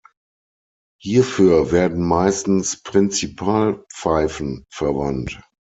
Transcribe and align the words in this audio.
Hierfür 0.99 1.71
werden 1.71 2.01
meistens 2.03 2.81
Prinzipal-Pfeifen 2.81 4.65
verwandt. 4.71 5.39